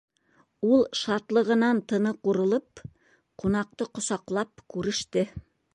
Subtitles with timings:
[0.75, 2.83] —Ул, шатлығынан тыны ҡурылып,
[3.45, 5.29] ҡунаҡты ҡосаҡлап күреште.